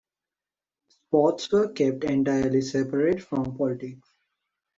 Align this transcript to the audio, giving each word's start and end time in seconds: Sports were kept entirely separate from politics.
Sports 0.87 1.51
were 1.51 1.67
kept 1.71 2.05
entirely 2.05 2.61
separate 2.61 3.21
from 3.21 3.55
politics. 3.55 4.11